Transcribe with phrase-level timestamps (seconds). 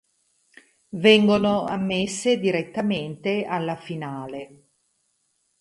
[0.97, 4.63] Vengono ammesse direttamente alla finale.